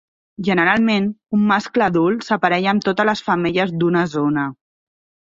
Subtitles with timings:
[0.45, 4.47] Generalment, un mascle adult s'aparella amb totes les femelles d'una zona.